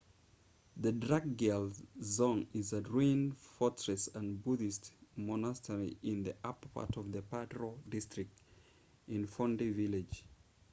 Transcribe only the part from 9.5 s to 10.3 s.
village